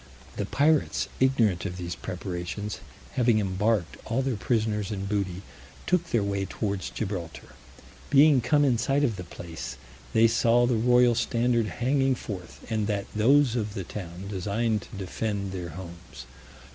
[0.37, 2.79] The pirates, ignorant of these preparations,
[3.11, 5.43] having embarked all their prisoners and booty,
[5.85, 7.49] took their way towards Gibraltar.
[8.09, 9.77] Being come in sight of the place,
[10.13, 14.95] they saw the royal standard hanging forth, and that those of the town designed to
[14.97, 16.25] defend their homes.